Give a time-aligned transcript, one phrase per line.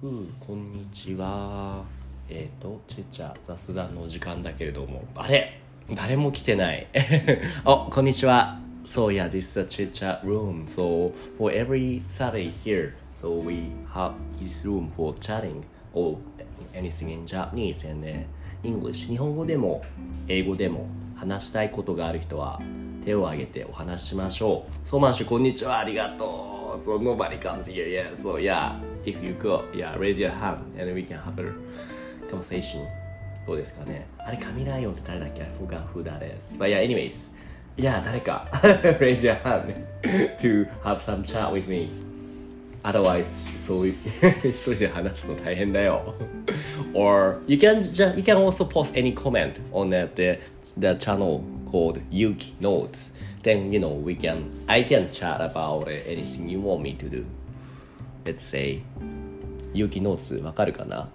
[0.00, 1.84] ふう、こんにちは。
[2.30, 5.60] えっ、と、ちっちゃ雑談の時間だけれども、あれ
[5.94, 6.86] 誰も来てない。
[7.66, 8.58] あ、こんにちは。
[8.86, 10.66] So yeah, this is a chit chat room.
[10.66, 16.16] So for every Saturday here, so we have this room for chatting or
[16.72, 18.24] anything in Japanese and
[18.62, 19.06] English.
[19.06, 19.82] 日本語でも
[20.28, 22.58] 英語でも話したいことがある人は
[23.04, 24.88] 手を挙げてお話ししましょう。
[24.88, 25.80] ソーマンシュ、こんにちは。
[25.80, 26.50] ありがとう。
[26.82, 27.86] So nobody comes here.
[27.86, 28.16] Yeah.
[28.16, 31.53] So yeah, if you go, yeah, raise your hand and we can have a
[32.29, 32.85] conversation.
[33.45, 36.57] どうですかねあれ、神ライオンって誰だっけ I forgot who that is.
[36.57, 37.29] But yeah, anyways.
[37.77, 38.47] いや、誰か
[38.99, 39.85] raise your hand
[40.39, 41.89] to have some chat with me.
[42.83, 43.25] Otherwise,
[43.65, 43.95] そういう
[44.43, 46.13] 一人で話すの大変だよ。
[46.93, 50.39] Or you can just you can also post any comment on that the,
[50.77, 53.09] the channel called Yuki Notes.
[53.43, 57.25] Then you know we can I can chat about anything you want me to do.
[58.24, 58.82] Let's say
[59.72, 61.08] Yuki Notes わかるかな？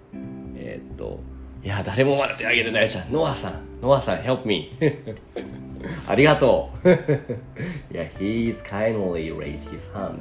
[0.56, 1.20] えーっと
[1.64, 3.12] いや誰もまだ手挙げてないじゃん。
[3.12, 4.72] ノアさん、ノアさん help me
[6.08, 6.88] ありがとう。
[6.90, 6.92] い
[7.96, 10.16] や、he's kindly raised his hand.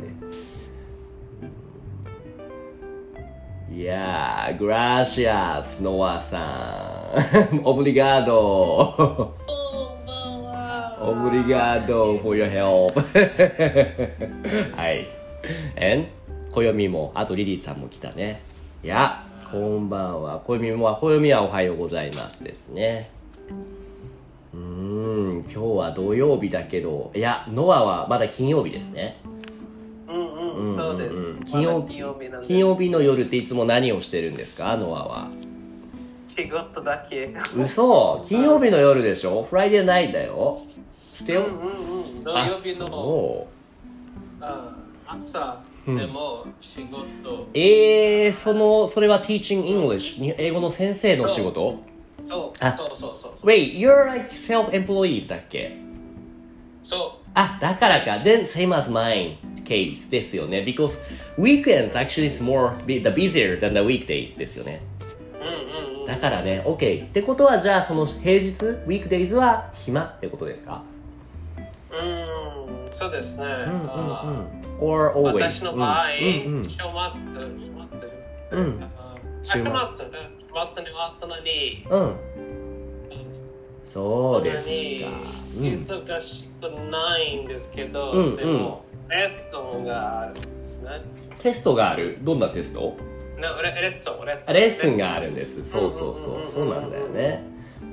[3.72, 7.12] いやー、グラシアス、ノアさ
[7.54, 7.62] ん。
[7.64, 9.34] オブリガード。
[11.02, 12.94] オブリガード for your help.
[14.76, 15.08] はい。
[15.78, 16.08] and
[16.56, 18.42] 暦も、あとリリーさんも来たね。
[18.82, 20.40] いや、こんばんは。
[20.40, 23.10] 暦も、暦はおはようございますですね。
[24.54, 29.18] うーん、今日は土曜日だけど、いや、ノアはまだ金曜日ですね。
[30.08, 31.34] うんうん、そうです。
[31.34, 32.02] ん金曜日
[32.48, 35.28] 金曜日の夜っていつも何をしてるんですか、ノアは。
[36.38, 37.36] 仕事だけ。
[37.58, 39.44] 嘘金曜日の夜でしょ？
[39.44, 40.62] フライデーナイトだよ。
[41.14, 41.42] してよ。
[41.42, 42.24] うんうんうん。
[42.24, 43.48] 土曜あ日のそ
[44.42, 44.78] うあ
[45.08, 47.48] 朝うんでも仕事。
[47.54, 51.80] えー、その、それは teaching English、に英語の先生の仕事
[52.24, 53.46] そうあそうそうそう。
[53.46, 55.78] Wait, you're like self-employed だっけ
[56.82, 58.22] そあ、だからか。
[58.24, 60.64] Then same as mine case ですよね。
[60.64, 60.98] Because
[61.38, 64.82] weekends actually is more the busier than the weekdays ですよね。
[65.36, 65.38] う。
[65.38, 66.06] うんうんうん。
[66.06, 67.06] だからね、OK。
[67.06, 68.54] ってことはじゃあその平日、
[68.88, 70.84] weekdays は暇ってことですか
[71.92, 72.25] うん、
[72.98, 73.44] そうですね。
[73.44, 74.24] うんうんあ
[74.82, 74.88] うん。
[74.90, 75.34] or always.
[75.34, 76.80] 私の場合、うんうん週末、週
[78.52, 78.60] 末。
[78.60, 79.70] うんあ週末週末、週
[80.74, 82.00] 末に終わったのに、うん。
[82.00, 82.16] うん。
[83.94, 84.72] そうですか。
[85.62, 90.90] 忙しくないんですけど、うんでも、テストがあるんですね。
[91.40, 92.18] テストがある？
[92.22, 92.96] どんなテスト？
[93.38, 95.70] なレレッスン、レッレッスンがあるんです。
[95.70, 96.46] そうそうそう。
[96.46, 97.44] そうなんだよね。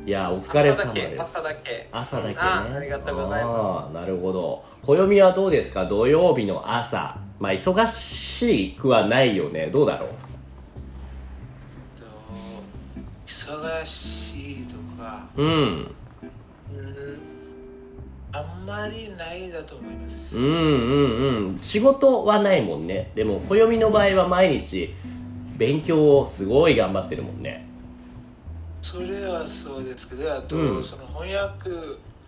[0.06, 1.20] いや、お疲れ様です。
[1.22, 1.88] 朝だけ。
[1.92, 2.36] 朝だけね。
[2.38, 4.64] あありがとうございまあーなるほど。
[4.84, 5.86] 暦はどうですか？
[5.86, 7.18] 土曜日の朝。
[7.38, 9.66] まあ、忙しくはないよね。
[9.72, 10.08] どうだろう？
[13.26, 13.48] す。
[13.48, 15.46] 忙しいとか、うん。
[15.48, 15.94] うん、
[18.32, 20.38] あんまりないだと思います。
[20.38, 21.58] うんうんうん。
[21.58, 23.10] 仕事はないもんね。
[23.16, 24.94] でも、暦の場合は毎日、
[25.56, 27.66] 勉強をすごい頑張ってるもんね。
[28.80, 31.74] それはそうですけど、あと、うんその翻訳で、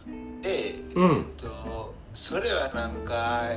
[0.07, 3.51] うんえっと、それはなんか、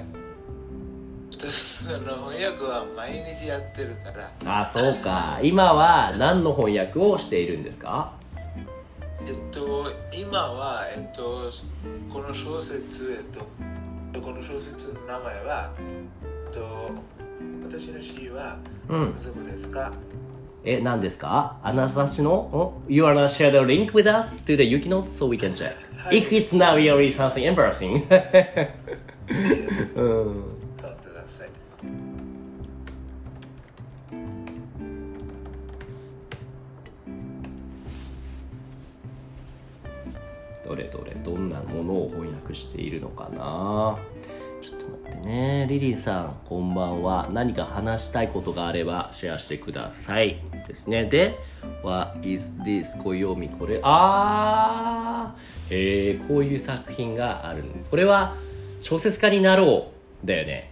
[1.40, 4.12] その翻訳は毎日やってるか
[4.46, 5.40] ら、あ、そうか。
[5.44, 8.12] 今は何の翻訳をしているんですか？
[9.28, 11.52] えっと、今は、えっと、
[12.12, 12.80] この小説、
[13.12, 16.92] えっと、この小説の名前は、えっと、
[17.70, 18.56] 私の詩は、
[18.90, 19.16] うん。
[19.22, 19.92] どこですか？
[20.64, 21.58] え、何ですか？
[21.62, 24.42] あなたたちの、ん You wanna share the link with us?
[24.46, 25.76] to the Yuki notes so we can check.
[26.12, 28.08] If it's not really something embarrassing.
[29.96, 30.58] うん。
[40.68, 43.98] どれどれどんなものを翻訳しているのかな
[44.68, 45.66] ちょっと待ってね。
[45.70, 47.30] リリーさんこんばんは。
[47.32, 50.42] 何か話したいことがあればシェアしてください。
[50.68, 51.06] ですね。
[51.06, 51.40] で
[51.84, 53.02] What is this?
[53.02, 53.80] 暦これ。
[53.82, 55.72] あー!
[55.72, 57.64] えー、こういう作品がある。
[57.90, 58.36] これは
[58.82, 59.88] 小説家になろ
[60.22, 60.70] うだよね。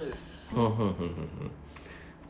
[0.00, 0.52] そうです。
[0.52, 1.50] ふんふんふんふんふん。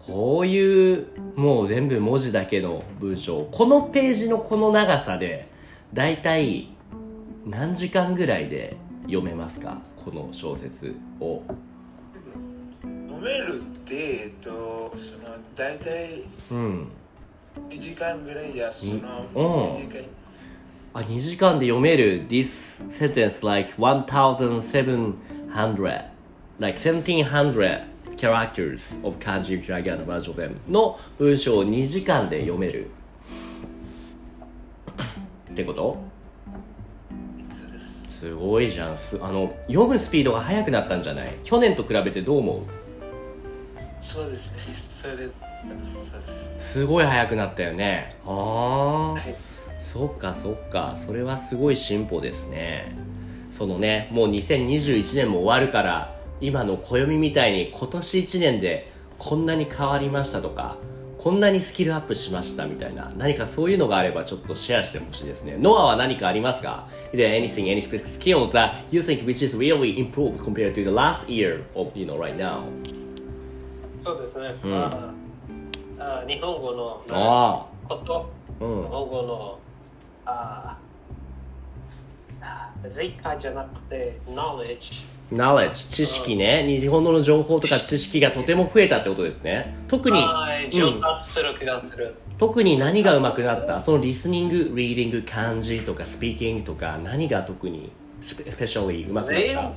[0.06, 1.06] こういう
[1.36, 3.48] もう全部文字だけの文章。
[3.50, 5.48] このページのこの長さで
[5.94, 6.68] だいたい
[7.46, 8.76] 何時間ぐらいで
[9.14, 9.78] 読めますか？
[10.04, 11.42] この小説を。
[12.82, 16.88] 読めるって、えっと、その大体うん。
[17.70, 18.96] 2時間ぐらいやそのうん。
[19.76, 20.04] 2時間。
[20.94, 25.14] あ2時間で読める？This sentence like 1700
[26.58, 27.84] like 1700
[28.16, 32.90] characters of 漢字ひらがなバージョンの文章を2時間で読める。
[35.52, 36.13] ってこと？
[38.24, 38.96] すすごいじゃん。
[38.96, 41.36] すあの読むスピードが速くなったんじゃない？
[41.44, 42.62] 去年と比べてどう思う？
[44.00, 44.58] そうですね。
[44.76, 45.24] それで
[45.82, 46.20] そう
[46.56, 46.72] です。
[46.72, 48.16] すごい速くなったよね。
[48.26, 49.34] ああはい。
[49.80, 50.94] そっかそっか。
[50.96, 52.96] それはすごい進歩ですね。
[53.50, 60.76] そのねもう2021年も終わるから今の暦みたいに今年1年でこんなに変わりましたとか
[61.24, 70.84] こんなにスキルアップしましたみたいな何かそういうのがあればちょっとシェアしてほしいですねノアは何かありますか Is there anything, any specific skill that you think which is really improved compared to
[70.84, 72.64] the last year of, you know, right now?
[74.02, 74.54] そうですね。
[74.64, 75.14] うんあ
[75.98, 78.30] あ日本語のあこと、
[78.60, 78.82] あ、うん。
[78.82, 79.58] 日本語の
[80.26, 80.76] あ
[82.42, 82.68] あ
[83.00, 85.13] 理解じゃなくて knowledge。
[85.34, 86.64] Knowledge 知識ね。
[86.80, 89.74] 日本語の情報とか知識がとても増えたってことですね。
[89.88, 90.70] 特に、はい、うん。
[90.72, 92.14] 上達する気がする。
[92.38, 93.80] 特に何が上手くなった？
[93.80, 97.90] そのリスニングリーディング漢字とかスピーキングとか何が特に
[98.20, 99.72] spe specially 上手く全なっ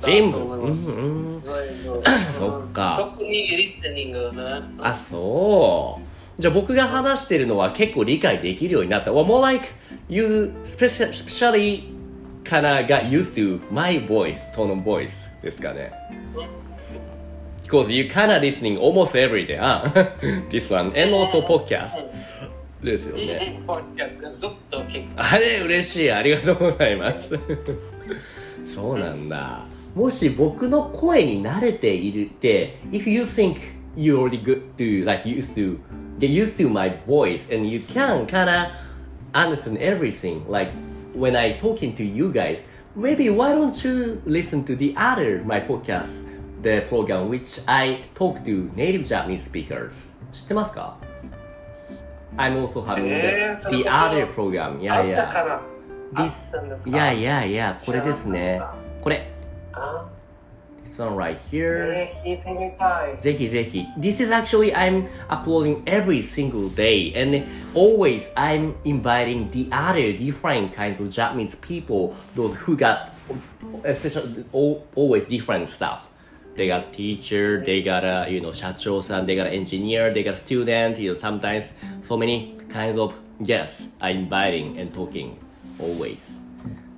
[0.00, 0.38] た全部？
[0.38, 0.72] うんうん。
[0.72, 1.52] 全
[1.84, 2.02] 部。
[2.38, 3.10] そっか。
[3.12, 4.42] 特にリスニングね。
[4.80, 6.40] あそう。
[6.40, 9.10] じゃあ僕が話してるのは結構理解できるようになった。
[9.10, 9.66] Well more like
[10.08, 11.95] you speci- especially
[12.46, 15.92] かな got used to my voice tone of voice ですかね
[17.64, 19.90] Because you kinda listening almost every day, huh?
[20.48, 22.04] This one and also podcast
[22.80, 23.60] ですよね。
[25.16, 27.34] あれ嬉しいありがとうございます
[28.64, 29.64] そうなんだ
[29.96, 33.56] もし僕の声に慣れているって If you think
[33.96, 35.78] you're already good to like used to
[36.20, 38.70] get used to my voice and you can kinda
[39.32, 40.70] understand everything like
[41.15, 42.59] when I talking to you guys
[42.95, 46.25] maybe why don't you listen to the other my podcast
[46.61, 49.91] the program which I talk to native Japanese speakers
[50.31, 50.97] 知ってますか
[52.37, 55.61] I'm also having えー the, その the こと other program いやいやあったから。
[56.13, 58.61] This あったんですかいやいやいやこれですね
[59.01, 59.31] これ
[59.73, 60.05] あ
[60.96, 62.08] so right here.
[62.24, 67.44] Zehi This is actually I'm uploading every single day and
[67.74, 73.12] always I'm inviting the other different kinds of Japanese people those who got
[74.94, 76.08] always different stuff.
[76.54, 80.98] They got teacher, they got a you know shacho-san, they got engineer, they got student,
[80.98, 83.12] you know sometimes so many kinds of
[83.42, 85.38] guests are inviting and talking
[85.78, 86.40] always.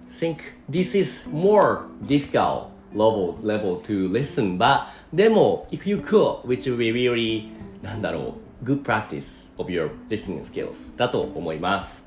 [0.09, 6.70] Think this is more difficult level level to listen but でも if you could which
[6.70, 7.49] will be really
[7.82, 12.06] なんだろう good practice of your listening skills だと思います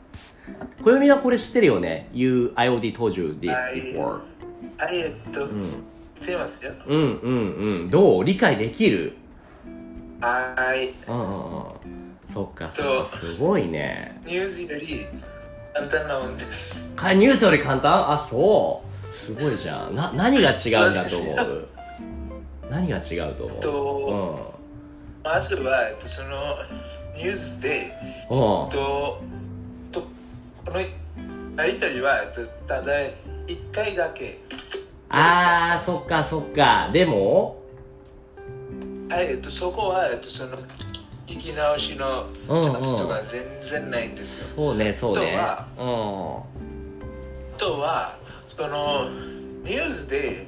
[0.80, 4.22] 小読みはこれ知ってるよね You I already told you this はい before
[4.78, 5.48] はいえっと、
[6.22, 9.14] 来てますようんうんうんどう理解できる
[10.20, 11.64] はいうんうんうん
[12.28, 15.06] そっかそっかすごいねニュースより
[15.74, 19.96] 簡単なもんですかニュースより簡単あそうすごいじゃん。
[19.96, 21.68] な何が違うんだと思う？
[22.70, 23.60] 何が違うと思う？
[23.62, 24.60] と
[25.24, 26.56] まずは、えっと、その
[27.16, 27.94] ニュースで、
[28.30, 28.38] うん。
[28.38, 29.22] うんと、
[29.92, 30.02] と
[30.66, 30.88] このや
[31.68, 32.94] りとりは、えっと、ただ
[33.48, 34.40] 一回だけ。
[35.10, 36.90] あーそっかそっか。
[36.94, 37.62] でも？
[39.10, 40.58] はい、えっと、そこは、えっと、その
[41.28, 44.56] 聞き直しのチャンスとか全然ないんですよ。
[44.56, 45.36] そうねそうね。
[45.38, 45.84] あうあ
[47.58, 48.18] とは、
[48.58, 49.10] その
[49.64, 50.46] ニュースで、えっ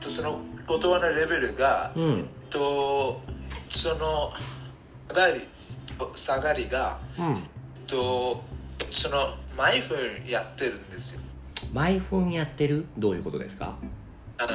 [0.00, 2.18] と、その言葉のレベルが、んうん。
[2.18, 3.20] えっと、
[3.70, 4.32] その
[5.08, 5.40] 下がり
[6.14, 7.24] 下がりが、うん。
[7.34, 7.40] えっ
[7.86, 8.42] と、
[8.90, 11.20] その毎分やってるんですよ。
[11.72, 12.86] 毎分やってる？
[12.98, 13.74] どういうことですか？
[14.38, 14.46] あ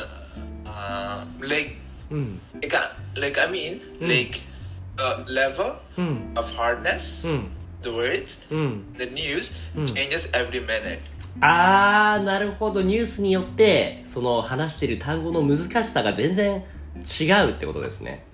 [0.65, 1.75] あ like
[2.09, 2.89] うん、like, uh,
[3.19, 4.07] like I mean Mm.
[4.07, 4.39] like
[5.25, 7.27] the level うん、of hardness.
[7.29, 7.47] うん、
[7.81, 8.93] the words うん。
[8.97, 9.85] the news Mm.
[9.93, 10.99] changes every minute
[11.41, 12.81] あー、なるほど。
[12.81, 16.63] ニュースによって、その話してる単語の難しさが全然
[16.97, 18.25] 違うってことですね。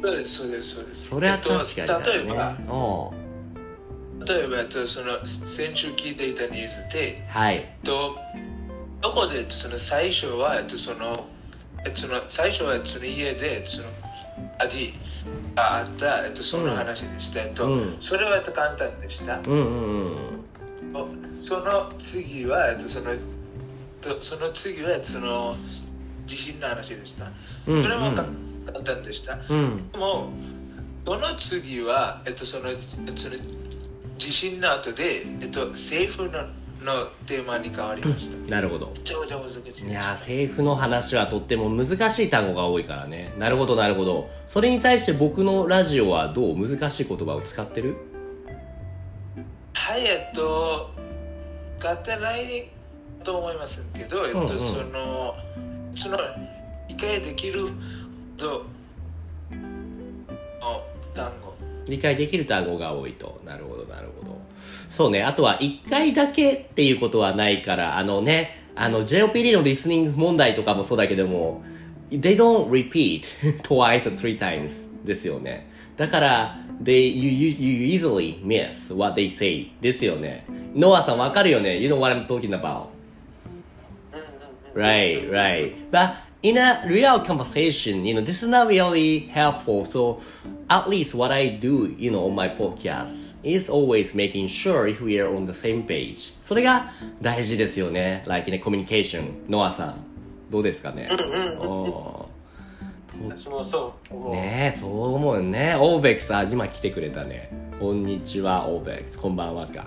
[0.00, 1.82] そうですそうですそうですそれは確かにね。
[1.82, 4.24] えっと例えばうん。
[4.24, 7.68] 例えばとその先週聞いていたニュースではい。
[7.82, 8.16] と
[9.00, 11.26] どこでその最初はえっとその
[11.84, 13.88] えっとその最初はその家でその
[14.58, 14.94] 味
[15.54, 17.96] があった、えっと、その話でした、えっとうん。
[18.00, 20.42] それはえっと簡単でした、うんうんうん。
[20.94, 21.08] お
[21.42, 23.14] その次は、えっと、その
[24.00, 25.56] とその次はえっとその
[26.26, 27.26] 地震の話でした、
[27.66, 28.24] うんそれはか
[28.66, 29.90] 簡単でした、うん。
[29.90, 30.30] でも
[31.04, 32.76] その次は、えっと、そのえっ
[33.12, 33.36] とその
[34.18, 36.48] 地震の後で、えっと、政府の
[36.82, 38.50] のテーマに変わりました。
[38.50, 39.88] なるほどめちゃめちゃ難しい。
[39.88, 46.56] いやー政府の話はとっても難しい単語が多いからねなるほどなるほどそれに対して僕のラジオはどう？
[46.56, 47.96] 難しい言葉を使ってる？
[49.74, 50.90] はい、えっと、
[51.78, 52.70] 買ってない
[53.24, 55.34] と思いますけど、えっと、うんうんその、
[55.96, 56.18] その、
[56.88, 57.68] 理解できる
[58.36, 58.64] と、
[59.50, 60.82] の
[61.14, 61.51] 単語。
[61.88, 64.40] 理解できる単語が多いとなるほどなるほど
[64.90, 71.62] そうねあとは1回だけっていうことはないからあのねあの JOPD のリスニング問題とかもそうだけども
[72.10, 73.22] they don't repeat
[73.62, 81.78] twice or three times ですよねだから they you, you, you easily miss what they say ですよねノアさんわかるよね
[81.78, 82.92] You know what I'm talking about
[84.74, 85.74] Right, right.
[85.90, 89.84] But in a real conversation, you know, this is not really helpful.
[89.84, 90.20] So
[90.68, 95.00] at least what I do, you know, on my podcast is always making sure if
[95.00, 96.34] we are on the same page.
[96.42, 98.24] それが大事ですよね。
[98.26, 99.48] Like in a communication.
[99.48, 99.96] ノアさん、
[100.50, 101.08] どうですかね
[101.60, 102.28] お
[103.28, 104.30] 私もそう。
[104.30, 105.76] ねえ、そう思うよね。
[105.78, 107.50] オーベックス、あ、今来てくれたね。
[107.78, 109.18] こんにちは、オーベックス。
[109.18, 109.86] こんばんはか。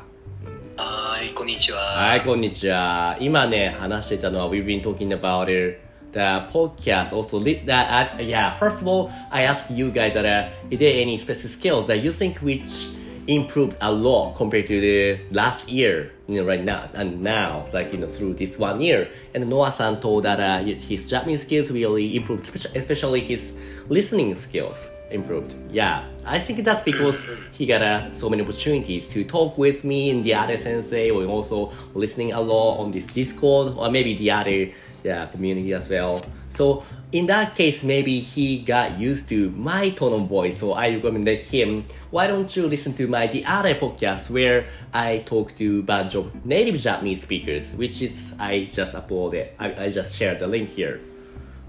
[0.77, 1.79] はい、こんにちは。
[1.79, 3.17] はい、こんにちは。
[3.19, 5.84] 今ね、話してたのは、we've been talking about it,
[6.15, 10.25] the podcast also lit that, uh, yeah, first of all, I ask you guys that,
[10.25, 12.87] uh, is there any specific skills that you think which
[13.27, 17.91] improved a lot compared to the last year, you know, right now, and now, like,
[17.91, 19.09] you know, through this one year.
[19.33, 23.51] And Noah-san told that, uh, his Japanese skills really improved, especially- his
[23.89, 25.53] listening skills improved.
[25.71, 30.09] Yeah, I think that's because he got uh, so many opportunities to talk with me
[30.11, 34.31] and the other sensei, or also listening a lot on this Discord, or maybe the
[34.31, 34.69] other
[35.04, 36.22] yeah, community as well.
[36.50, 40.58] So in that case, maybe he got used to my tone of voice.
[40.58, 45.18] So I recommended him, why don't you listen to my the other podcast where I
[45.24, 49.48] talk to a bunch of native Japanese speakers, which is I just uploaded.
[49.58, 51.00] I, I just shared the link here.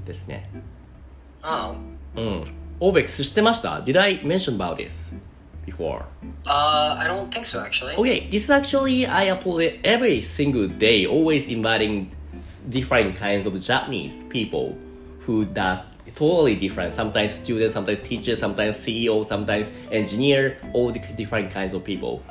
[0.05, 0.49] ですね。
[1.43, 1.75] あ
[2.15, 2.43] うん。
[2.79, 5.13] OVEX 知ってました Did I mention about this
[5.67, 6.03] before?
[6.47, 7.95] uh, I don't think so actually.
[7.95, 12.09] Okay, this is actually I upload it every single day, always inviting
[12.69, 14.77] different kinds of Japanese people
[15.19, 15.79] who does
[16.15, 16.93] totally different.
[16.93, 22.21] Sometimes students, sometimes teachers, sometimes CEO, sometimes engineer, all the different kinds of people.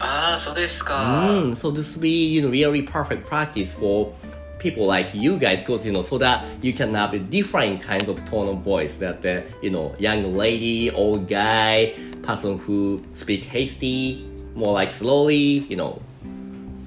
[0.00, 0.94] ああ、そうですか。
[1.30, 4.12] Mm, so this will be you know really perfect practice for
[4.58, 8.08] people like you guys because you know so that you can have a different kinds
[8.08, 13.44] of tone of voice that uh, you know young lady old guy person who speak
[13.44, 16.00] hasty more like slowly you know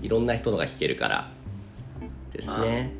[0.01, 1.30] いろんな人のが聞けるから
[2.33, 2.91] ですね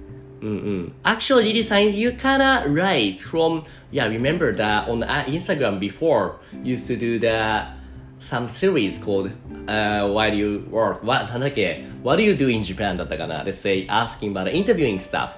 [0.41, 6.36] うんうん Actually, Lily san, you kinda rise from, yeah, remember that on uh, Instagram before,
[6.63, 7.63] used to do the,
[8.20, 9.32] some series called,
[9.67, 11.01] uh, Why do you work?
[11.03, 15.32] What, なんだっけ What do you do in Japan だったかな Let's say, asking about interviewing stuff.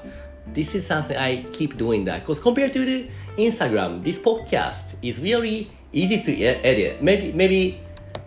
[0.53, 2.25] This is something I keep doing that.
[2.25, 7.01] Because compared to the Instagram, this podcast is really easy to e- edit.
[7.01, 7.79] Maybe, maybe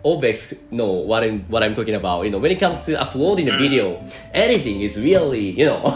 [0.04, 2.24] Obex know what I'm, what I'm talking about.
[2.24, 4.00] You know, when it comes to uploading a video,
[4.32, 5.90] editing is really, you know.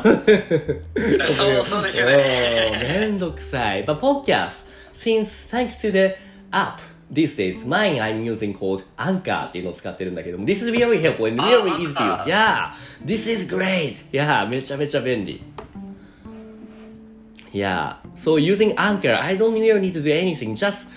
[1.26, 2.70] そう、そうですよね。
[2.74, 3.84] うんめんどくさい。
[3.84, 6.16] But podcast, since thanks to the
[6.50, 6.78] app,
[7.12, 11.94] these days, mine I'm using called Anchor っていうのを使ってるんだけども、this is really helpful and really Ah, easy
[11.94, 12.26] to use.
[12.26, 14.00] Yeah, this is great.
[14.12, 15.42] Yeah, めちゃめちゃ便利。
[17.52, 20.54] Yeah, so using Anchor, I don't really need to do anything.
[20.54, 20.88] Just,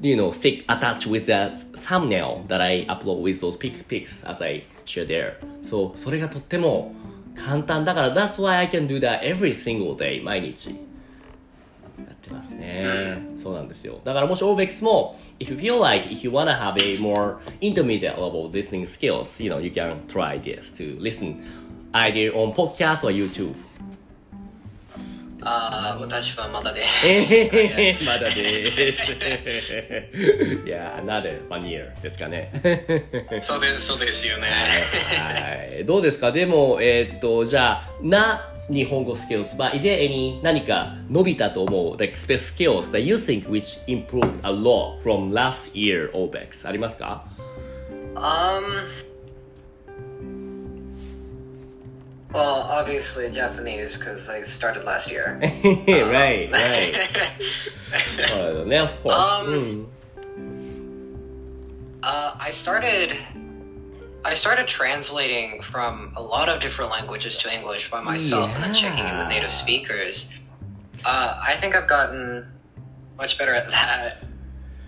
[0.00, 4.40] you know, stick attach with the thumbnail that I upload with those pics, pics as
[4.40, 5.34] I share there.
[5.62, 6.94] So, それがとっても
[7.34, 10.70] 簡単だから、that's why I can do that every single day, 毎日。
[11.98, 13.18] やってますね。
[13.36, 14.00] そうなんですよ。
[14.04, 19.42] だからもし OVEX も、if you feel like if you wanna have a more intermediate level listening skills,
[19.42, 21.42] you know, you can try this to listen
[21.92, 23.54] either on podcast or YouTube.
[25.45, 26.83] ああ私はまだで。
[26.85, 27.05] す、
[28.05, 28.81] まだです。
[30.65, 32.51] いやーなでファニーですかね。
[33.41, 34.47] そうですそうですよね。
[34.47, 36.31] はい、どうですか？
[36.31, 39.55] でもえ、っとじゃあな日本語スケールス。
[39.55, 40.09] by で
[40.41, 42.59] 何か伸びたと思う the express
[42.99, 47.23] you think which improved a lot from last year OBEX ありますか、
[48.15, 49.14] um...
[52.35, 55.39] Well, obviously Japanese because I started last year.
[55.65, 56.93] Um, right, right.
[58.73, 59.15] of course.
[59.15, 59.85] Um, mm.
[62.03, 63.17] uh, I started.
[64.25, 68.55] I started translating from a lot of different languages to English by myself, yeah.
[68.55, 70.33] and then checking in with native speakers.
[71.05, 72.51] Uh, I think I've gotten
[73.17, 74.17] much better at that.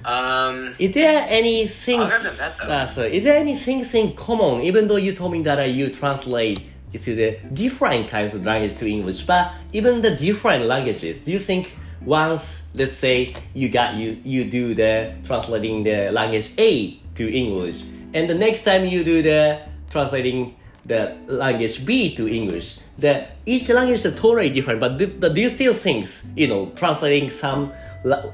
[0.03, 2.01] Um, is there anything?
[2.01, 2.31] Other
[2.67, 4.63] uh, is there anything in common?
[4.63, 6.59] Even though you told me that uh, you translate
[6.93, 11.39] to the different kinds of language to English, but even the different languages, do you
[11.39, 17.29] think once, let's say, you got you you do the translating the language A to
[17.29, 23.27] English, and the next time you do the translating the language B to English, the
[23.45, 24.79] each language is totally different.
[24.79, 27.73] But do, do you still think you know translating some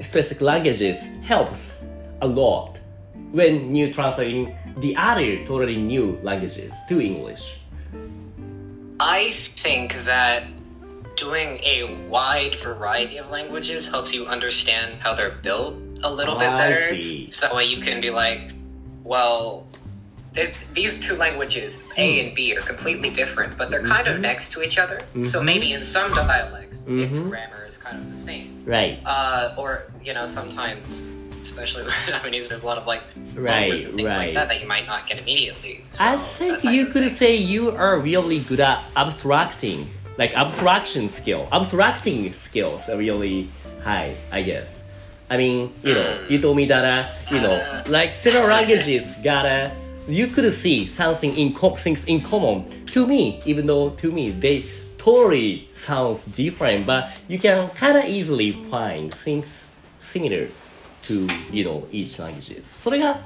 [0.02, 1.84] specific languages helps
[2.22, 2.80] a lot
[3.32, 7.60] when you translating the other totally new languages to English?
[9.06, 10.46] I think that
[11.18, 16.50] doing a wide variety of languages helps you understand how they're built a little bit
[16.52, 17.30] better.
[17.30, 18.52] So that way you can be like,
[19.04, 19.68] well,
[20.74, 22.28] these two languages, A Hmm.
[22.28, 24.16] and B, are completely different, but they're kind Mm-hmm.
[24.16, 25.02] of next to each other.
[25.30, 27.30] So maybe in some dialects, its Mhm.
[27.30, 28.64] grammar is kind of the same.
[28.66, 29.00] Right.
[29.06, 31.08] Uh, or, you know, sometimes,
[31.44, 33.04] especially with Japanese, there's a lot of like
[33.36, 34.26] Right, and things right.
[34.26, 35.84] like that that you might not get immediately.
[35.92, 41.48] So I think you could say you are really good at abstracting, like abstraction skill.
[41.52, 43.50] Abstracting skills are really
[43.84, 44.82] high, I guess.
[45.30, 49.46] I mean, you know, you told me that, uh, you know, like several languages got
[49.46, 49.72] uh,
[50.08, 54.32] you could see something in com- things in common to me, even though to me
[54.32, 54.64] they
[54.98, 59.68] totally sounds different, but you can kind of easily find things
[60.00, 60.48] similar
[61.04, 62.64] to, you know, each languages.
[62.64, 63.20] それが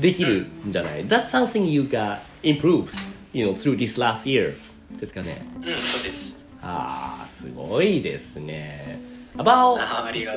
[0.00, 2.88] できるんじゃない、?That's something you got improved,
[3.32, 4.54] you know, through this last year
[4.98, 5.44] ですかね。
[5.56, 6.44] うん、そうです。
[6.62, 9.00] ああ、すごいですね。
[9.36, 9.78] About,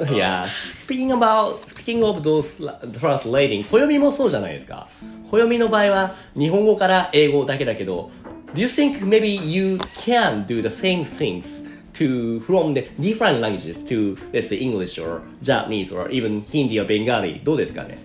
[0.08, 4.88] yeah, speaking about, speaking of those la- translating, 暦もそうじゃないですか。
[5.30, 8.10] 暦の場合は日本語から英語だけだけど、
[8.54, 11.62] Do you think maybe you can do the same things
[11.95, 16.86] to, from the different languages to, let's say English or Japanese or even Hindi or
[16.86, 17.41] Bengali?
[17.43, 17.97] どうですかね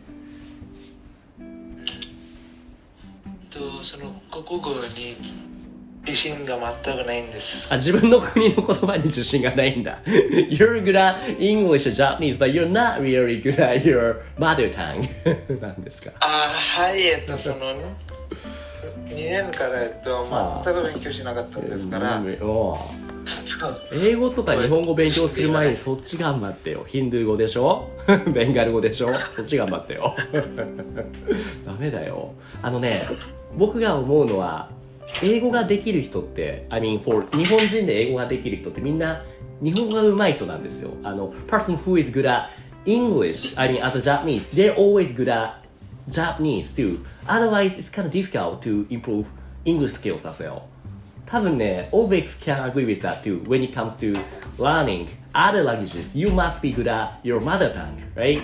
[3.51, 5.17] とその国語に
[6.07, 9.99] 自信が全くないんですあ、自分の国の言葉に自信がないんだ。
[10.07, 15.61] You're good at English or Japanese, but you're not really good at your mother tongue.
[15.61, 17.57] なんですかあはいえっとその
[19.07, 22.23] 2年から、えっとあ、全く勉強しなかったんですから、
[23.93, 26.85] 英語とか日本語勉強する前にそっち頑張ってよ。
[26.87, 27.89] ヒンドゥー語でしょ
[28.33, 30.17] ベンガル語でしょそっち頑張ってよ。
[31.67, 32.35] ダメだよ。
[32.63, 33.09] あのね、
[33.57, 34.71] 僕が思うのは、
[35.23, 39.23] 英語ができる人って、I mean, for 日本人で英語ができる人ってみんな
[39.61, 40.91] 日本語が上手い人なんですよ。
[41.03, 42.49] あの、person who is good at
[42.87, 45.61] English, I mean, as a Japanese, they're always good at
[46.09, 47.05] Japanese too.
[47.27, 49.27] Otherwise, it's kind of difficult to improve
[49.65, 50.70] English skills as well.
[51.30, 53.42] 多分ね、Obex can agree with that too.
[53.46, 54.20] When it comes to
[54.58, 58.42] learning other languages, you must be good at your mother tongue, right?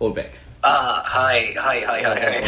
[0.00, 0.52] Obex.
[0.62, 2.42] ああ、はい、はい、はい、はい、はい。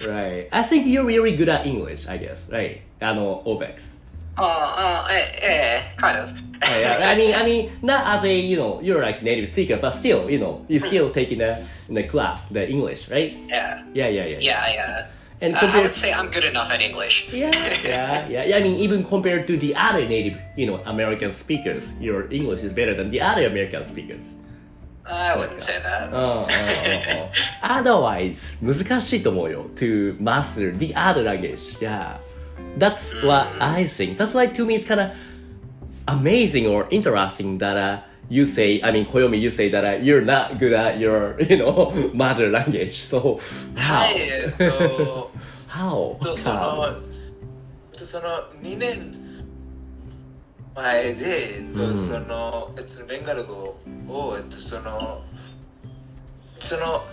[0.00, 0.48] Right.
[0.50, 2.80] I think you're really good at English, I guess, right?
[3.00, 3.98] あの、Obex.
[4.36, 6.32] ああ、ええ、kind of.
[6.60, 9.92] Yeah, I mean, I mean, not as a, you know, you're like native speaker, but
[9.98, 11.56] still, you know, you still taking the,
[11.88, 13.34] the class, the English, right?
[13.48, 13.82] Yeah.
[13.94, 14.38] Yeah, yeah, yeah.
[14.40, 15.06] Yeah, yeah.
[15.42, 17.28] And Uh, I compared, would say I'm good enough at English.
[17.32, 17.50] yeah,
[17.82, 18.56] yeah, yeah, yeah.
[18.58, 22.72] I mean, even compared to the other native, you know, American speakers, your English is
[22.74, 24.20] better than the other American speakers.
[25.06, 26.12] I wouldn't say that.
[26.12, 27.30] うんうんうんうん
[27.62, 32.16] Otherwise 難しいと思うよ to master the other language yeah
[32.78, 35.10] that's what I think that's why to me it's kind of
[36.06, 40.21] amazing or interesting that uh, you say I mean Koyomi you say that uh, you're
[40.21, 42.93] not good at your you know mother language.
[42.93, 43.37] So
[43.75, 45.31] は how いえっと
[45.67, 46.17] how?
[46.19, 46.95] とその
[47.91, 49.15] とその2年
[50.75, 52.07] 前で、えっとうん。
[52.07, 55.23] そのえっとベンガル語を、えっと、その
[56.59, 57.03] その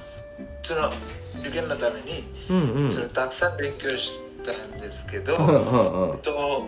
[0.62, 0.92] その
[1.40, 2.92] 受験のために、うんうん。
[2.92, 6.18] そのたくさん勉強したんですけど、うんうんうん。
[6.18, 6.66] と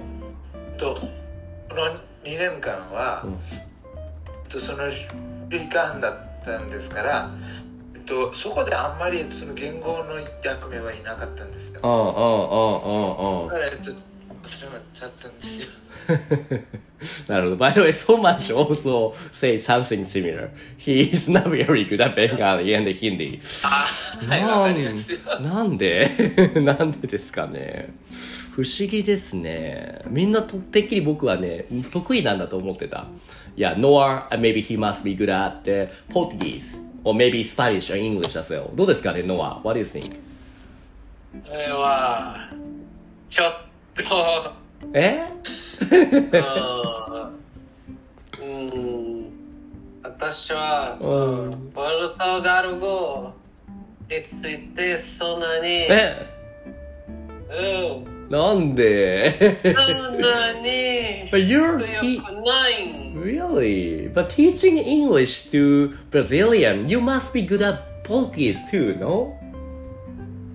[0.77, 0.95] と
[1.69, 3.25] この2年間は、
[4.55, 4.89] とその
[6.01, 7.31] だったんですから、
[7.95, 11.81] えっと、そこであんまりその言語の役目はいなかったんですよ。
[11.83, 12.09] うんうんうん
[12.83, 14.15] うんうんだからえっと
[14.47, 15.67] それはちゃったんですよ。
[17.29, 17.57] なるほど。
[17.57, 20.51] By the way, so much also say something similar.
[20.79, 23.41] He is not very good at Bengali and Hindi.
[25.43, 26.11] なんで？
[26.61, 27.95] なんでですかね？
[28.55, 30.01] 不思議ですね。
[30.09, 33.07] みんなとてっきり僕はね、得意なんだと思ってた。
[33.57, 38.73] いや、uh, maybe he must be good at uh, Portuguese, or maybe Spanish or English as well.
[38.77, 39.61] どうですかね、Noah?
[39.65, 40.21] What do you think?
[41.45, 42.49] それは、
[43.29, 43.55] ちょっ
[43.97, 44.53] と、
[44.93, 45.27] え
[48.41, 49.33] うんうん、
[50.01, 53.33] 私は、うんポルトガル語
[54.09, 56.25] についてそんなに、え
[57.51, 63.14] うん、なんでそんなに But you're 強 te- くない。
[63.16, 64.12] Really?
[64.14, 69.36] But teaching English to Brazilian, you must be good at Portuguese too, no?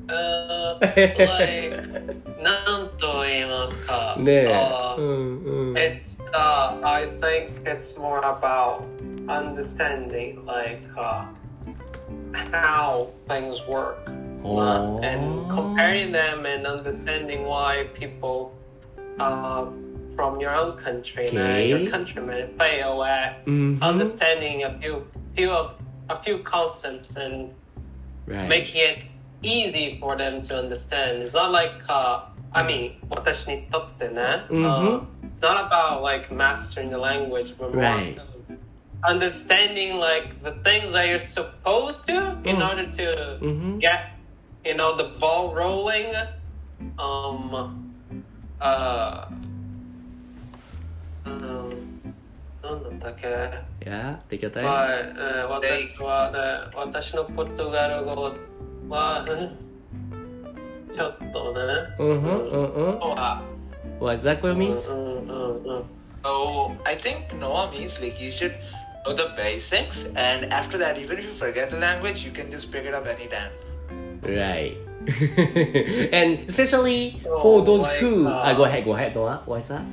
[0.07, 1.73] Uh, like,
[2.43, 4.17] なんと言いますか。
[4.19, 4.49] ねえ。
[4.49, 5.75] Uh, うんうん。
[5.75, 8.83] It's uh, I think it's more about
[9.29, 11.25] understanding like uh,
[12.53, 13.97] how things work
[14.45, 18.53] uh, and comparing them and understanding why people
[19.19, 19.67] uh,
[20.17, 21.69] from your own country and uh, Okay.
[21.71, 23.81] your countrymen fail at Mhm.
[23.83, 25.73] understanding a few few of
[26.09, 27.51] a few concepts and
[28.27, 28.49] Right.
[28.49, 28.99] making it
[29.43, 31.23] easy for them to understand.
[31.23, 32.21] It's not like, uh,
[32.53, 35.07] I mean, 私にとってね、uh, Mhm.
[35.25, 38.19] it's not about like mastering the language, but more Right.
[39.03, 42.69] understanding like the things that you're supposed to in Mm.
[42.69, 43.79] order to Mhm.
[43.81, 44.17] get,
[44.69, 46.13] you know, the ball rolling.
[46.99, 47.95] Um,
[48.61, 49.27] uh,
[51.25, 52.15] um,
[52.63, 53.27] なんだったっけ
[53.81, 54.65] Yeah, take your time.
[54.65, 58.33] はい、えー私は、ね、私のポルトガル語
[58.89, 59.65] は、うん
[60.95, 61.61] ちょっとね、
[61.99, 62.99] Uh-huh, uh-uh.
[63.01, 63.41] Oh, uh,
[63.99, 64.79] What does that mean?
[64.89, 65.85] うんうんうん。
[66.23, 68.55] oh, I think Noah means like you should
[69.05, 72.71] know the basics, and after that, even if you forget the language, you can just
[72.71, 73.51] pick it up anytime.
[74.22, 74.78] Right.
[76.12, 78.28] and especially So, for those like, who...
[78.28, 79.42] uh, uh, go ahead, go ahead, Noah.
[79.46, 79.86] What is that?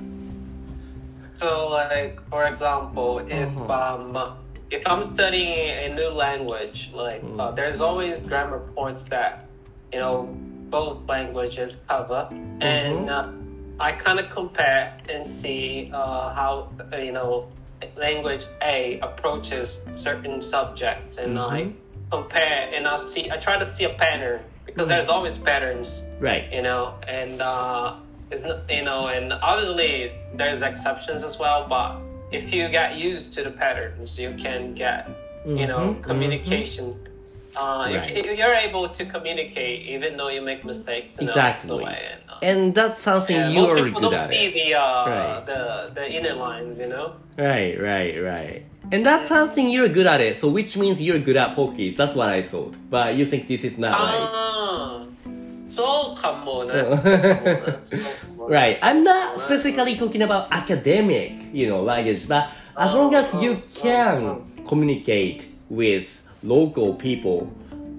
[1.34, 3.72] So, like, for example, if Uh-huh.
[3.72, 4.36] um,
[4.70, 9.46] if I'm studying a new language, like, uh, there's always grammar points that,
[9.92, 10.26] you know,
[10.70, 12.26] both languages cover,
[12.60, 13.28] and uh,
[13.78, 17.46] I kind of compare and see uh, how, uh, you know,
[17.96, 21.70] language A approaches certain subjects, and I
[22.10, 26.50] compare and I see, I try to see a pattern because there's always patterns Right.
[26.52, 27.96] you know, and uh,
[28.30, 32.00] it's not, you know, and obviously there's exceptions as well, but
[32.32, 35.08] if you get used to the patterns, you can get,
[35.46, 37.05] you know, Mhm, communication.
[37.56, 38.24] Uh, right.
[38.24, 41.14] you, are able to communicate even though you make mistakes.
[41.18, 41.84] You exactly.
[41.84, 44.30] Know, and, uh, and, that's something yeah, you are good at.
[44.30, 45.46] see the, uh, right.
[45.46, 47.16] the, the inner lines, you know?
[47.38, 48.66] Right, right, right.
[48.92, 51.96] And that's something you're good at it, so which means you're good at pokies.
[51.96, 52.76] That's what I thought.
[52.90, 54.04] But you think this is not ah.
[54.04, 55.72] right.
[55.72, 56.68] So come on.
[58.48, 58.78] Right.
[58.80, 63.40] I'm not specifically talking about academic, you know, language, but as oh, long as oh,
[63.40, 67.52] you oh, can communicate with local people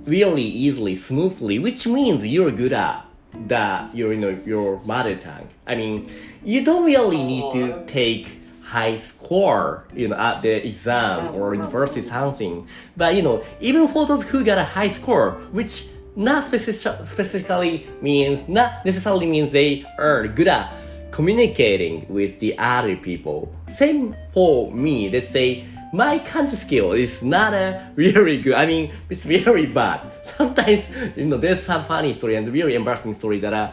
[0.06, 3.06] really easily, smoothly, which means you're good at
[3.47, 5.47] that, your, you know, your mother tongue.
[5.65, 6.10] I mean,
[6.43, 11.54] you don't really need to oh, take high score, you know, at the exam or
[11.54, 12.67] university something.
[12.95, 17.88] But, you know, even for those who got a high score, which not specific, specifically
[18.02, 20.73] means, not necessarily means they are good at
[21.12, 23.54] communicating with the other people.
[23.76, 28.55] Same for me, let's say, my kanji skill is not a really good.
[28.55, 30.01] I mean, it's very bad.
[30.37, 33.71] Sometimes, you know, there's some funny story and really embarrassing story that, uh,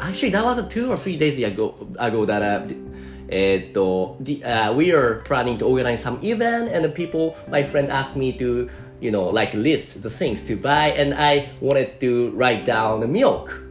[0.00, 2.66] actually that was uh, two or three days ago, ago that, uh,
[3.28, 8.14] えーっと、the, uh, we are planning to organize some event and the people, my friend asked
[8.16, 8.68] me to,
[9.00, 13.08] you know, like list the things to buy and I wanted to write down the
[13.08, 13.62] milk.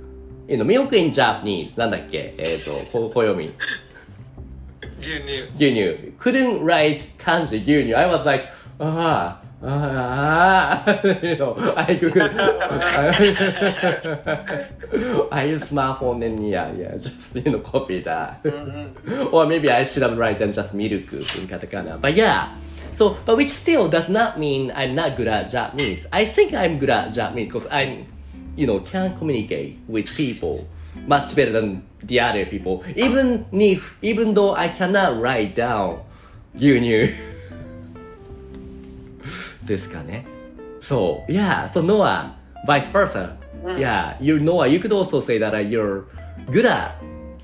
[0.49, 1.77] You know, milk in Japanese.
[1.77, 3.25] なんだっけえーっと、こ暦。
[3.25, 3.53] You knew.
[5.00, 5.50] Gunyu.
[5.56, 6.18] Gunyu.
[6.18, 7.94] Couldn't write kanji, Gunyu.
[7.94, 8.48] I was like,
[8.80, 9.40] ah.
[9.62, 12.22] Ah, you know, I Google,
[15.30, 18.42] I use smartphone and yeah, yeah, just you know, copy that.
[18.42, 19.34] Mm-hmm.
[19.34, 22.00] or maybe I should have written just milk in katakana.
[22.00, 22.56] But yeah,
[22.92, 26.06] so but which still does not mean I'm not good at Japanese.
[26.10, 28.04] I think I'm good at Japanese because I'm,
[28.56, 30.66] you know, can communicate with people
[31.06, 32.82] much better than the other people.
[32.96, 36.00] Even if, even though I cannot write down
[36.54, 37.10] 牛乳
[39.64, 40.26] ですかね。
[40.80, 42.32] そう、yeah, so Noah,
[42.66, 43.36] vice versa.
[43.64, 46.04] Yeah, you Noah, you could also say that uh, you're
[46.50, 46.94] good at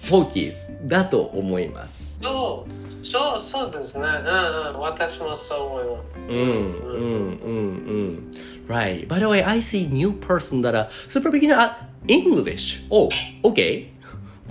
[0.08, 0.54] Pokies
[0.88, 2.10] だと思います。
[2.22, 4.04] そう、そう、そうですね。
[4.04, 6.18] うんうん、私もそう思います。
[6.18, 7.56] うん、うん、うん、
[7.86, 8.30] うん。
[8.66, 9.06] Right.
[9.06, 11.56] By the way, I see new person that are super beginner
[12.07, 12.81] English.
[12.89, 13.09] Oh,
[13.43, 13.91] okay.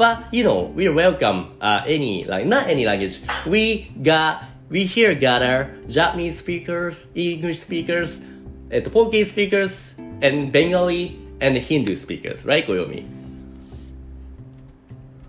[0.00, 3.20] but you know, we welcome uh, any like not any language.
[3.46, 8.20] We got we here gather Japanese speakers, English speakers,
[8.70, 13.04] えっと、Portuguese speakers, and Bengali and Hindu speakers, right, Koyomi?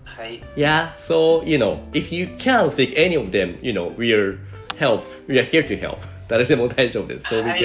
[0.05, 0.41] はい。
[0.55, 4.37] Yeah, so you know, if you can't speak any of them, you know, we are
[4.77, 5.03] help.
[5.27, 5.97] We are here to help.
[6.29, 7.25] 誰でも大丈夫です。
[7.25, 7.61] So we はい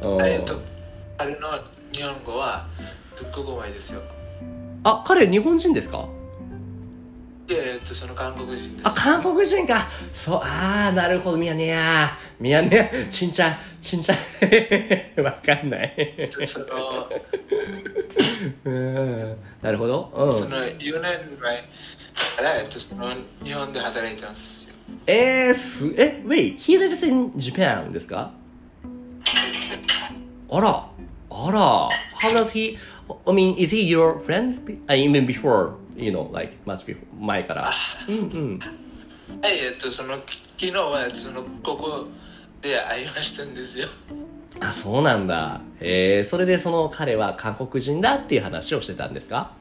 [0.00, 0.06] can.
[0.06, 0.62] はいえっとうん、
[1.18, 1.60] 彼の
[1.92, 2.66] 日本語は
[3.17, 4.01] すっごくうまいですよ。
[4.83, 6.07] あ、彼日本人ですか？
[7.47, 8.87] で、えっと、その韓国人です。
[8.87, 9.87] あ、韓国人か。
[10.13, 12.17] そう、あー、なるほど、ミヤネ屋。
[12.39, 14.15] ミヤネ屋、ちんちゃ、ちんちゃ。
[15.21, 16.29] わかんない。
[16.47, 16.65] その、
[18.65, 20.11] うんなるほど。
[20.15, 20.39] うん。
[20.39, 21.57] その4年前
[22.37, 24.73] から、えっと、その日本で働いてますよ。
[25.05, 28.31] えー、す、え、wait, he lives in Japan ですか？
[30.49, 30.87] あら、
[31.29, 32.75] あら、how does he,
[33.07, 34.57] I mean, is he your friend?
[34.89, 37.71] Even before, you know, like, much before, 前から。
[38.07, 38.59] うんうん。
[39.41, 42.07] はい、えっと、その、き昨日は、その、ここ
[42.61, 43.87] で会いましたんですよ。
[44.59, 45.61] あ、そうなんだ。
[45.79, 49.51] えー、それでその彼は韓国人だっていう話をしてたんですか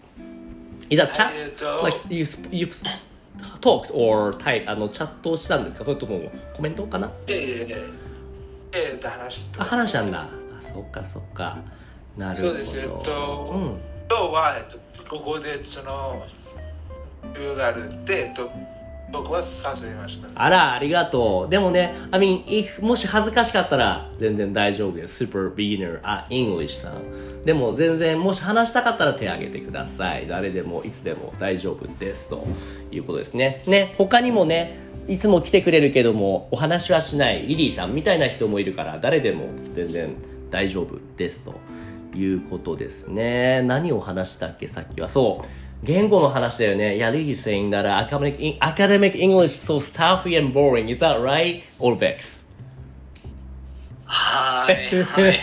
[0.89, 1.31] ？Is that はい chat?
[1.35, 2.69] えっと Like, you, you
[3.61, 5.85] talked or type, あの、チャットをしたんですか？
[5.85, 7.11] それともコメントかな？
[7.27, 10.21] えっと、話話したんだ。
[10.23, 11.59] あ、そっかそっか。
[12.17, 12.49] なるほど。
[12.51, 13.81] そうですえっとうん。
[14.09, 16.25] 今日は、えっと、ここで、その、
[17.35, 18.51] 理由があるって、えっと、
[19.13, 20.29] 僕は誘いました。
[20.35, 21.51] あら、ありがとう。
[21.51, 25.25] でもね、I mean, if, もし恥ずかしかったら全然大丈夫です。
[25.25, 27.43] Super beginner, あ、English さん。
[27.45, 30.27] でも全然、もし話したかったら手挙げてください。
[30.27, 32.29] 誰でも、いつでも大丈夫です。
[32.29, 32.45] と
[32.91, 33.63] いうことですね。
[33.67, 40.15] ね、他にもね、いつも来てくれるけども、お話はしないリリーさんみたいな人もいるから、誰でも全然
[40.51, 41.43] 大丈夫です。
[41.43, 41.55] と
[42.19, 43.63] いうことですね。
[43.63, 45.09] 何を話したっけ、さっきは。
[45.09, 45.47] そう。
[45.85, 46.97] 言語の話だよね。
[46.97, 50.93] やりぎせんだら、アカデミック、アカデミック、イングリッシュ、そう、スタッフィーエンボーリング。
[50.93, 51.63] Is that right?
[51.79, 52.45] オルベックス。
[54.07, 55.03] はい。
[55.03, 55.39] はい。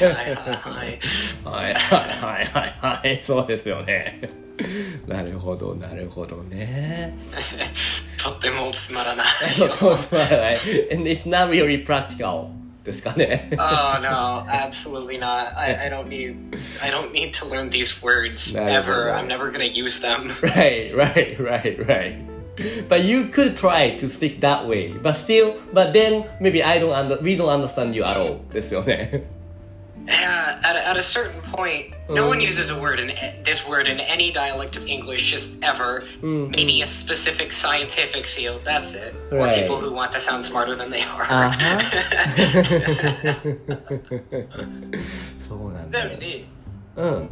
[1.44, 1.74] はい。
[1.74, 2.46] はい。
[2.46, 3.02] はい。
[3.04, 3.20] はい。
[3.24, 4.30] そうですよね。
[5.08, 7.16] なるほど、なるほどね。
[8.24, 9.28] とってもつまらない。
[9.58, 10.58] とてもつまらない。
[12.85, 13.51] ですかね。
[13.59, 15.53] Oh no, absolutely not.
[15.57, 16.37] I, I don't need
[16.83, 19.07] I don't need to learn these words No, ever.
[19.07, 19.19] no, no.
[19.19, 20.31] I'm never gonna use them.
[20.43, 22.15] Right, right, right, right.
[22.89, 24.93] But you could try to speak that way.
[24.93, 28.41] But still, but then maybe I don't under, we don't understand you at all.
[28.53, 29.25] ですよね。
[30.07, 33.09] Yeah, at a, at a certain point, no one uses a word in
[33.43, 36.05] this word in any dialect of English just ever.
[36.23, 38.61] Maybe a specific scientific field.
[38.65, 39.15] That's it.
[39.33, 39.63] Or Right.
[39.63, 41.27] people who want to sound smarter than they are.
[41.29, 41.59] あは。
[45.49, 46.11] そうなんちだよ。
[46.11, 46.47] なみに、
[46.97, 47.31] うん。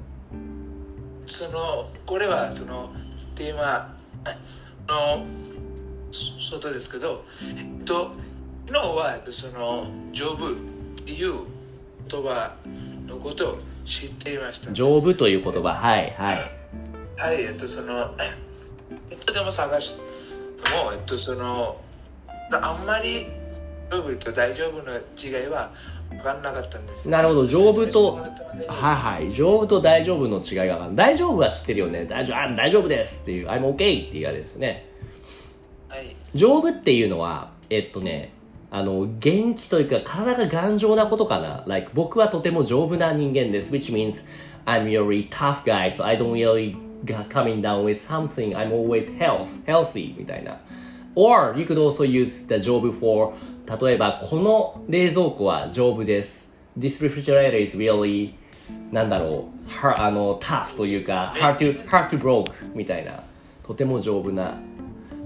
[1.27, 2.92] その、これは、その、
[3.37, 3.94] テーマ
[4.88, 5.25] の、
[6.11, 8.12] そ外ですけど、えっと、
[8.66, 10.55] 昨日は、えっとその、丈夫っ
[11.05, 11.40] ていう
[12.10, 12.56] 言葉
[13.08, 14.72] のことを知っていました。
[14.72, 15.69] 丈夫という言葉。
[15.69, 16.38] はい、はい。
[17.17, 18.34] はい、えっと、その、え
[19.13, 20.02] いつでも探して
[20.86, 21.80] も、えっと、その、
[22.52, 23.28] あんまり
[23.91, 25.72] 丈夫と大丈夫の違いは
[26.10, 27.12] 分からなかったんですよ。
[27.12, 29.34] なるほど丈夫とはいはい。
[29.34, 30.95] 丈夫と大丈夫の違いがわかん。
[30.95, 32.06] 大丈夫は知ってるよね。
[32.06, 33.76] 大丈夫、あ大丈夫ですっていう、I'm okay っ
[34.12, 34.89] ていうあれですね。
[35.88, 36.15] はい。
[36.34, 38.34] 丈夫っていうのは、えっとね、
[38.71, 41.63] あの、元気というか、体が頑丈なことかな。
[41.65, 43.71] Like, 僕はとても丈夫な人間です。
[43.71, 44.23] which means
[44.65, 46.75] I'm really tough guy, so I don't really
[47.29, 48.55] coming down with something.
[48.55, 50.60] I'm always health, healthy みたいな。
[51.15, 53.34] Or, you could also use the 丈夫 for,
[53.84, 56.47] 例えば、この冷蔵庫は丈夫です。
[56.77, 58.34] This refrigerator is really,
[58.91, 63.23] なんだろう、hard, あの、tough というか、hard to, hard to broke みたいな。
[63.63, 64.55] とても丈夫な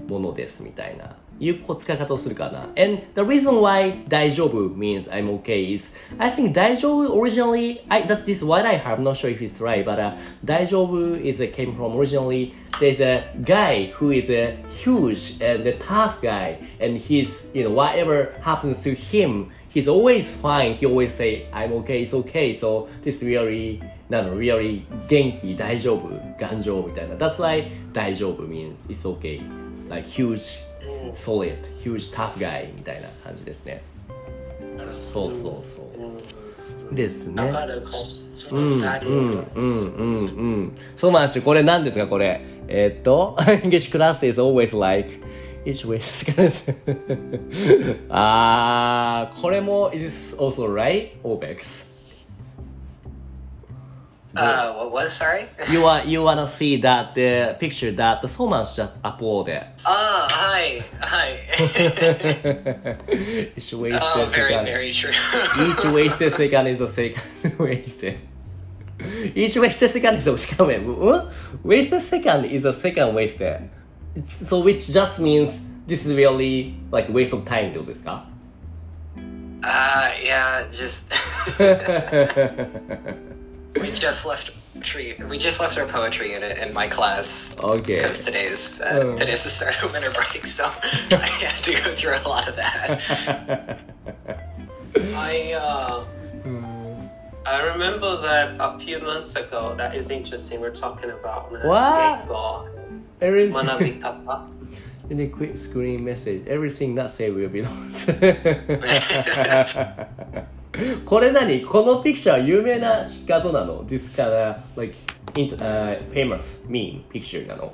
[0.08, 1.16] ものですみたいな。
[1.39, 2.67] いう使い方をするかな。
[2.75, 5.85] And the reason why 大丈夫 means I'm okay is
[6.17, 8.99] I think 大丈夫 originally I that's this what I have.
[8.99, 10.13] I'm not sure if it's right, but uh,
[10.45, 15.77] 大丈夫 is uh, came from originally there's a guy who is a huge and a
[15.79, 20.73] tough guy and he's you know whatever happens to him he's always fine.
[20.73, 22.57] He always say I'm okay, it's okay.
[22.59, 27.15] So this really なの really 元気大丈夫頑丈みたいな。
[27.15, 29.41] That's why 大丈夫 means it's okay.
[29.89, 30.59] Like huge
[31.14, 33.82] solid, huge tough guy みたいな感じですね。
[35.12, 35.82] そうそうそ
[36.90, 36.94] う。
[36.94, 37.52] ですね。
[38.50, 40.72] うん、うん、うん、うん、うん。
[40.96, 41.42] そうなんですよ。
[41.44, 42.40] これ何ですか、これ？
[42.68, 45.20] えーっと、 English class is always like,
[45.64, 46.52] each way ですかね。
[48.08, 51.12] あー、これも is also right?
[51.22, 51.83] Obex.
[54.35, 55.11] Uh, what was?
[55.13, 55.45] Sorry.
[55.71, 59.65] You want you wanna see that the picture that someone just uploaded.
[59.83, 61.39] Ah, hi, hi.
[63.57, 64.65] Each wasted oh, very, second.
[64.65, 65.11] very true.
[65.65, 67.23] Each wasted second is a second
[67.57, 68.19] wasted.
[69.33, 71.25] Each wasted second is a second wa-
[71.63, 73.67] Wasted second is a second wasted.
[74.15, 78.25] It's- So which just means this is really like waste of time ってことですか
[79.61, 81.11] uh, yeah, just
[83.80, 85.16] we just left poetry.
[85.28, 87.94] We just left our poetry unit in my class Okay.
[87.96, 89.16] because today's uh, Oh.
[89.16, 90.64] today's the start of winter break, so
[91.10, 93.00] I had to go through a lot of that.
[95.16, 96.04] I uh,
[97.46, 99.74] I remember that a few months ago.
[99.76, 100.60] That is interesting.
[100.60, 102.26] We're talking about What?
[102.28, 102.68] Geiko,
[103.20, 104.02] Everything
[105.10, 108.08] in a quick screen message everything not saved will be lost
[111.04, 114.94] これ何このピクチャー有名な画像なの This kind of like
[115.34, 117.72] int- uh, famous meme picture なの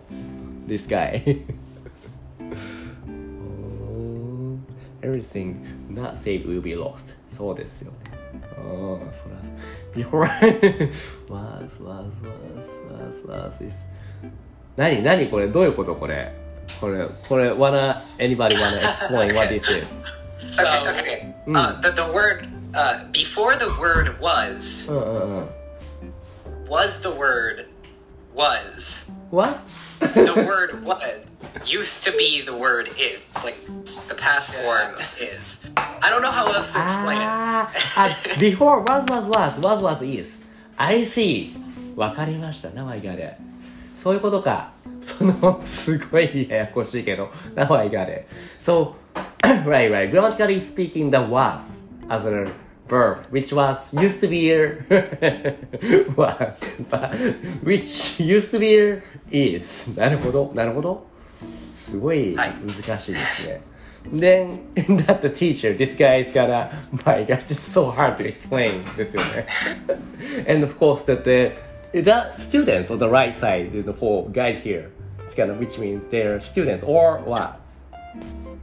[0.69, 1.43] This guy
[5.03, 5.57] Everything
[5.89, 7.97] not saved will be lost そうですよね
[8.59, 9.37] ああそら
[9.95, 10.27] Before
[11.29, 13.75] was was was was was is
[14.77, 16.33] 何何これどういうことこれ
[16.81, 19.87] これこれ wanna anybody wanna explain what this is
[20.57, 21.35] Okay, okay, okay.
[21.55, 25.50] Uh, the the word uh, before the word was うんうんうん
[26.68, 27.66] was the word
[28.34, 29.10] was.
[29.30, 29.60] What?
[30.00, 31.32] The word was
[31.66, 33.26] used to be the word is.
[33.34, 33.58] It's like
[34.08, 35.66] the past form is.
[36.02, 37.28] I don't know how else to explain it.
[37.28, 40.42] あーあ before was was was was was is
[40.78, 41.54] I see
[41.96, 43.36] わかりました Now I got it
[44.04, 48.26] そういうことかそのすごいややこしいけど Now I got it
[48.62, 48.96] So
[49.66, 51.62] right right grammatically speaking the was
[52.10, 52.52] as a
[52.88, 54.86] verb which was used to be here
[56.16, 57.16] was but
[57.64, 61.08] which used to be here is なるほどなるほど
[61.78, 63.62] すごいはい難しいですね。
[64.14, 64.74] Then
[65.06, 66.70] that the teacher, this guy is gonna,
[67.06, 69.48] my gosh, it's so hard to explain ですよね。
[70.48, 71.56] and of course that the,
[71.92, 74.92] the students on the right side, the four guys here,
[75.26, 77.60] it's gonna, which means they're students or what?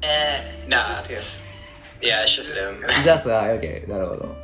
[0.03, 1.03] Eh, nah.
[2.01, 2.05] Just him.
[2.05, 2.83] it's- Yeah, it's just him.
[3.05, 4.37] Just, uh, okay, なるほど。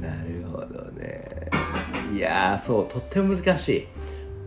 [0.00, 1.24] なるほどね。
[2.14, 3.88] いやー、そう、とっても難しい。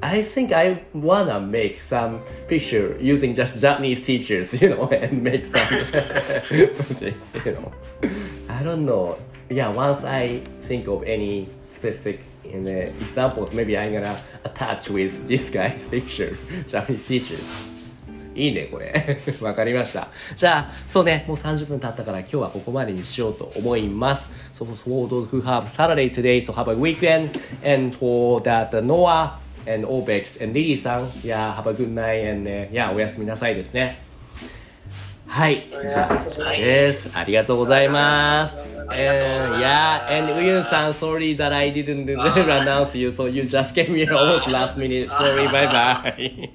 [0.01, 5.45] I think I wanna make some picture using just Japanese teachers, you know, and make
[5.45, 7.71] some projects, you know.
[8.49, 9.17] I don't know.
[9.49, 15.25] Yeah, once I think of any specific in the examples, maybe I'm gonna attach with
[15.27, 16.36] this guy's picture,
[16.67, 17.39] Japanese teachers.
[18.38, 19.18] いいね、これ。
[19.42, 20.07] わかりました。
[20.37, 24.31] じゃあ、そうね、もう30分経ったから今日はここまでにしようと思います。
[24.55, 27.40] So for those who have Saturday today, so have a weekend.
[27.64, 29.33] And for that, Noah
[29.66, 33.98] and Obex and Lily さん、yeah, have a good night and、uh, yeah, おやすみなさいですね。
[35.27, 35.66] はい。
[35.70, 37.11] じゃあ、です。
[37.14, 38.57] ありがとうございます。
[38.57, 38.68] And,
[39.59, 44.79] yeah, and ウユンさん、sorry that I didn't announce you, so you just came here almost last
[44.79, 45.11] minute.
[45.11, 46.48] Sorry, bye bye.